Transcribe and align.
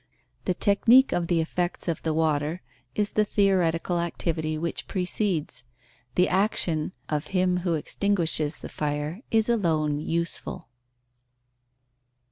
The 0.45 0.55
technique 0.55 1.11
of 1.13 1.27
the 1.27 1.41
effects 1.41 1.87
of 1.87 2.01
the 2.01 2.11
water 2.11 2.63
is 2.95 3.11
the 3.11 3.23
theoretical 3.23 3.99
activity 3.99 4.57
which 4.57 4.87
precedes; 4.87 5.63
the 6.15 6.27
action 6.27 6.93
of 7.07 7.27
him 7.37 7.57
who 7.57 7.75
extinguishes 7.75 8.57
the 8.57 8.69
fire 8.69 9.21
is 9.29 9.47
alone 9.47 9.99
useful. 9.99 10.69